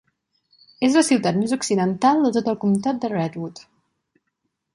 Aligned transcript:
És 0.87 0.95
la 0.99 1.03
ciutat 1.09 1.37
més 1.41 1.53
occidental 1.57 2.25
de 2.25 2.33
tot 2.39 2.51
el 2.55 2.59
comtat 2.65 3.05
de 3.05 3.13
Redwood. 3.15 3.63